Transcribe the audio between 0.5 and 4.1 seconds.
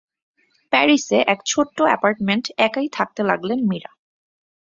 প্যারিসে এক ছোট্ট অ্যাপার্টমেন্ট একাই থাকতে লাগলেন মীরা।